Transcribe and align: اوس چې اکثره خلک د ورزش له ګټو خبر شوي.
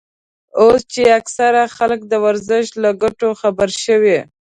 اوس 0.61 0.81
چې 0.93 1.01
اکثره 1.19 1.63
خلک 1.77 1.99
د 2.07 2.13
ورزش 2.25 2.65
له 2.83 2.89
ګټو 3.01 3.29
خبر 3.41 3.69
شوي. 3.83 4.19